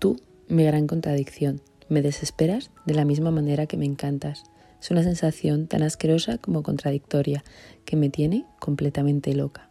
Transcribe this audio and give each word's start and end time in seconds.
Tú, 0.00 0.18
mi 0.48 0.64
gran 0.64 0.86
contradicción, 0.86 1.60
me 1.90 2.00
desesperas 2.00 2.70
de 2.86 2.94
la 2.94 3.04
misma 3.04 3.30
manera 3.30 3.66
que 3.66 3.76
me 3.76 3.84
encantas. 3.84 4.44
Es 4.80 4.90
una 4.90 5.02
sensación 5.02 5.66
tan 5.66 5.82
asquerosa 5.82 6.38
como 6.38 6.62
contradictoria 6.62 7.44
que 7.84 7.96
me 7.96 8.08
tiene 8.08 8.46
completamente 8.60 9.34
loca. 9.34 9.68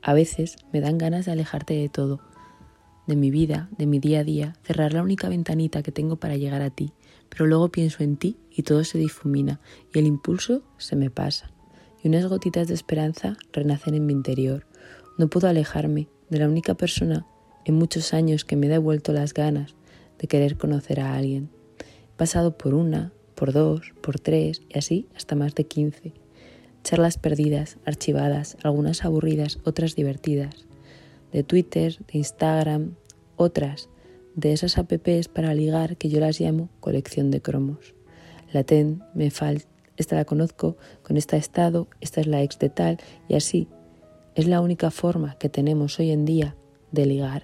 A 0.00 0.14
veces 0.14 0.58
me 0.72 0.80
dan 0.80 0.96
ganas 0.96 1.26
de 1.26 1.32
alejarte 1.32 1.74
de 1.74 1.88
todo, 1.88 2.20
de 3.08 3.16
mi 3.16 3.32
vida, 3.32 3.68
de 3.76 3.86
mi 3.86 3.98
día 3.98 4.20
a 4.20 4.24
día, 4.24 4.54
cerrar 4.62 4.92
la 4.92 5.02
única 5.02 5.28
ventanita 5.28 5.82
que 5.82 5.90
tengo 5.90 6.14
para 6.14 6.36
llegar 6.36 6.62
a 6.62 6.70
ti, 6.70 6.92
pero 7.28 7.46
luego 7.46 7.70
pienso 7.70 8.04
en 8.04 8.16
ti 8.16 8.36
y 8.52 8.62
todo 8.62 8.84
se 8.84 8.98
difumina 8.98 9.58
y 9.92 9.98
el 9.98 10.06
impulso 10.06 10.62
se 10.76 10.94
me 10.94 11.10
pasa. 11.10 11.50
Y 12.00 12.06
unas 12.06 12.26
gotitas 12.26 12.68
de 12.68 12.74
esperanza 12.74 13.36
renacen 13.52 13.94
en 13.94 14.06
mi 14.06 14.12
interior. 14.12 14.66
No 15.18 15.26
puedo 15.26 15.48
alejarme 15.48 16.06
de 16.30 16.38
la 16.38 16.46
única 16.46 16.74
persona 16.74 17.26
en 17.68 17.76
muchos 17.76 18.14
años 18.14 18.44
que 18.44 18.56
me 18.56 18.66
ha 18.66 18.70
devuelto 18.70 19.12
las 19.12 19.34
ganas 19.34 19.74
de 20.18 20.26
querer 20.26 20.56
conocer 20.56 21.00
a 21.00 21.14
alguien. 21.14 21.50
He 21.78 22.16
pasado 22.16 22.56
por 22.56 22.74
una, 22.74 23.12
por 23.34 23.52
dos, 23.52 23.92
por 24.00 24.18
tres 24.18 24.62
y 24.68 24.78
así 24.78 25.08
hasta 25.14 25.36
más 25.36 25.54
de 25.54 25.64
quince. 25.64 26.12
Charlas 26.82 27.18
perdidas, 27.18 27.78
archivadas, 27.84 28.56
algunas 28.62 29.04
aburridas, 29.04 29.58
otras 29.64 29.94
divertidas. 29.94 30.66
De 31.32 31.42
Twitter, 31.42 31.98
de 32.10 32.18
Instagram, 32.18 32.94
otras 33.36 33.88
de 34.34 34.52
esas 34.52 34.78
apps 34.78 35.28
para 35.28 35.52
ligar 35.52 35.96
que 35.96 36.08
yo 36.08 36.20
las 36.20 36.40
llamo 36.40 36.68
colección 36.80 37.30
de 37.30 37.42
cromos. 37.42 37.94
La 38.52 38.62
TEN, 38.62 39.02
me 39.12 39.30
falta, 39.30 39.66
esta 39.96 40.14
la 40.14 40.24
conozco, 40.24 40.76
con 41.02 41.16
esta 41.16 41.36
he 41.36 41.40
estado, 41.40 41.88
esta 42.00 42.20
es 42.20 42.28
la 42.28 42.42
ex 42.42 42.58
de 42.60 42.68
tal, 42.68 42.98
y 43.28 43.34
así. 43.34 43.68
Es 44.36 44.46
la 44.46 44.60
única 44.60 44.92
forma 44.92 45.36
que 45.38 45.48
tenemos 45.48 45.98
hoy 45.98 46.12
en 46.12 46.24
día 46.24 46.56
de 46.92 47.06
ligar, 47.06 47.42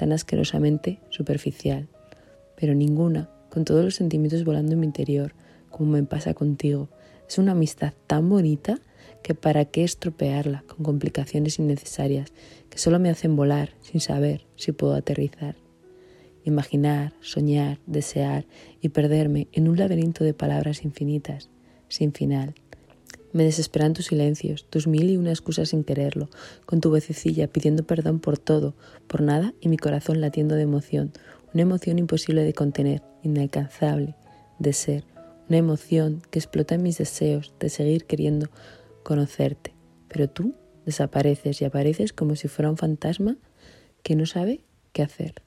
tan 0.00 0.12
asquerosamente 0.12 0.98
superficial, 1.10 1.86
pero 2.56 2.74
ninguna, 2.74 3.28
con 3.50 3.66
todos 3.66 3.84
los 3.84 3.96
sentimientos 3.96 4.44
volando 4.44 4.72
en 4.72 4.80
mi 4.80 4.86
interior, 4.86 5.34
como 5.68 5.92
me 5.92 6.02
pasa 6.04 6.32
contigo. 6.32 6.88
Es 7.28 7.36
una 7.36 7.52
amistad 7.52 7.92
tan 8.06 8.26
bonita 8.30 8.78
que 9.22 9.34
para 9.34 9.66
qué 9.66 9.84
estropearla 9.84 10.64
con 10.66 10.84
complicaciones 10.84 11.58
innecesarias 11.58 12.32
que 12.70 12.78
solo 12.78 12.98
me 12.98 13.10
hacen 13.10 13.36
volar 13.36 13.74
sin 13.82 14.00
saber 14.00 14.46
si 14.56 14.72
puedo 14.72 14.94
aterrizar 14.94 15.56
imaginar, 16.44 17.12
soñar, 17.20 17.78
desear 17.86 18.46
y 18.80 18.88
perderme 18.88 19.48
en 19.52 19.68
un 19.68 19.76
laberinto 19.76 20.24
de 20.24 20.32
palabras 20.32 20.84
infinitas, 20.84 21.50
sin 21.88 22.14
final. 22.14 22.54
Me 23.32 23.44
desesperan 23.44 23.92
tus 23.92 24.06
silencios, 24.06 24.66
tus 24.68 24.86
mil 24.86 25.08
y 25.08 25.16
una 25.16 25.30
excusas 25.30 25.68
sin 25.68 25.84
quererlo, 25.84 26.28
con 26.66 26.80
tu 26.80 26.90
vocecilla 26.90 27.46
pidiendo 27.46 27.84
perdón 27.84 28.18
por 28.18 28.38
todo, 28.38 28.74
por 29.06 29.22
nada 29.22 29.54
y 29.60 29.68
mi 29.68 29.76
corazón 29.76 30.20
latiendo 30.20 30.56
de 30.56 30.62
emoción, 30.62 31.12
una 31.54 31.62
emoción 31.62 31.98
imposible 31.98 32.42
de 32.42 32.54
contener, 32.54 33.02
inalcanzable, 33.22 34.16
de 34.58 34.72
ser, 34.72 35.04
una 35.48 35.58
emoción 35.58 36.22
que 36.30 36.38
explota 36.38 36.74
en 36.74 36.82
mis 36.82 36.98
deseos 36.98 37.52
de 37.60 37.68
seguir 37.68 38.04
queriendo 38.04 38.48
conocerte. 39.02 39.74
Pero 40.08 40.28
tú 40.28 40.54
desapareces 40.86 41.60
y 41.60 41.64
apareces 41.64 42.12
como 42.12 42.34
si 42.36 42.48
fuera 42.48 42.70
un 42.70 42.76
fantasma 42.76 43.36
que 44.02 44.16
no 44.16 44.26
sabe 44.26 44.60
qué 44.92 45.02
hacer. 45.02 45.42